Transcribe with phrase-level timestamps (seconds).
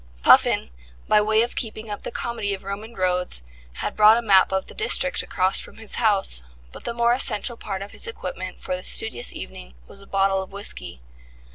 [0.23, 0.71] Puffin,
[1.07, 4.65] by way of keeping up the comedy of Roman roads, had brought a map of
[4.65, 8.75] the district across from his house, but the more essential part of his equipment for
[8.75, 11.01] this studious evening was a bottle of whisky.